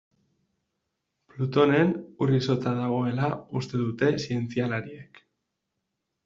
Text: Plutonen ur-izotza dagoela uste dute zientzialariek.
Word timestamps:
Plutonen 1.33 1.93
ur-izotza 2.27 2.73
dagoela 2.79 3.29
uste 3.61 3.83
dute 3.83 4.11
zientzialariek. 4.25 5.23